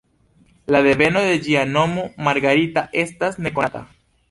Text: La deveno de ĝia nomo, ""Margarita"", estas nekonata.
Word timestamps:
La 0.75 0.79
deveno 0.87 1.21
de 1.27 1.35
ĝia 1.49 1.67
nomo, 1.75 2.07
""Margarita"", 2.29 2.87
estas 3.05 3.41
nekonata. 3.49 3.87